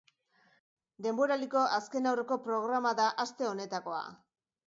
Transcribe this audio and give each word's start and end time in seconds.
Denboraldiko 1.05 1.65
azkenaurreko 1.75 2.37
programa 2.47 2.95
da 3.03 3.07
aste 3.27 3.49
honetakoa. 3.51 4.03